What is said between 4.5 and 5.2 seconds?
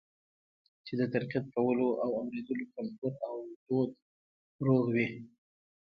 روغ وي